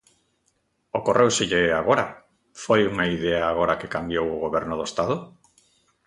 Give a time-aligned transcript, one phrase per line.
[0.99, 2.05] ¿Ocorréuselle agora,
[2.63, 5.15] foi unha idea agora que cambiou o Goberno do Estado?